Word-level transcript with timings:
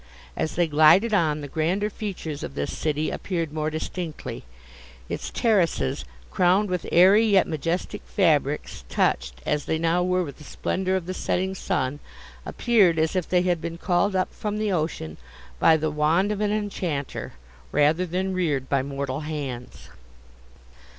As 0.35 0.55
they 0.55 0.65
glided 0.65 1.13
on, 1.13 1.41
the 1.41 1.47
grander 1.47 1.87
features 1.91 2.41
of 2.41 2.55
this 2.55 2.75
city 2.75 3.11
appeared 3.11 3.53
more 3.53 3.69
distinctly: 3.69 4.45
its 5.07 5.29
terraces, 5.29 6.05
crowned 6.31 6.69
with 6.71 6.89
airy 6.91 7.23
yet 7.23 7.47
majestic 7.47 8.01
fabrics, 8.05 8.83
touched, 8.89 9.43
as 9.45 9.65
they 9.65 9.77
now 9.77 10.01
were, 10.01 10.23
with 10.23 10.39
the 10.39 10.43
splendour 10.43 10.95
of 10.95 11.05
the 11.05 11.13
setting 11.13 11.53
sun, 11.53 11.99
appeared 12.47 12.97
as 12.97 13.15
if 13.15 13.29
they 13.29 13.43
had 13.43 13.61
been 13.61 13.77
called 13.77 14.15
up 14.15 14.33
from 14.33 14.57
the 14.57 14.71
ocean 14.71 15.17
by 15.59 15.77
the 15.77 15.91
wand 15.91 16.31
of 16.31 16.41
an 16.41 16.51
enchanter, 16.51 17.33
rather 17.71 18.07
than 18.07 18.33
reared 18.33 18.67
by 18.67 18.81
mortal 18.81 19.19
hands. 19.19 19.89